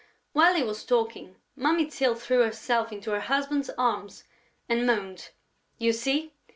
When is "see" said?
5.93-6.33